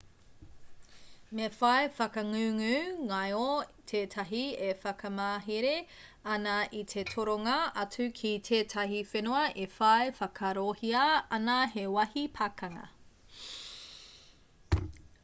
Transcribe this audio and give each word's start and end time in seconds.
me 1.39 1.47
whai 1.55 1.81
whakangungu 1.97 2.69
ngaio 3.09 3.49
tētahi 3.91 4.39
e 4.67 4.69
whakamahere 4.85 5.75
ana 6.37 6.55
i 6.81 6.81
te 6.93 7.03
toronga 7.11 7.57
atu 7.85 8.07
ki 8.21 8.31
tētahi 8.49 9.03
whenua 9.13 9.43
e 9.65 9.69
whai 9.77 10.09
whakaarohia 10.21 11.03
ana 11.39 11.59
he 11.75 11.83
wāhi 11.99 12.25
pakanga 12.41 12.89